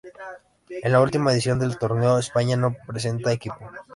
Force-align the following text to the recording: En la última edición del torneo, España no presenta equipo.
En 0.81 0.91
la 0.93 0.99
última 0.99 1.31
edición 1.31 1.59
del 1.59 1.77
torneo, 1.77 2.17
España 2.17 2.57
no 2.57 2.75
presenta 2.87 3.31
equipo. 3.31 3.69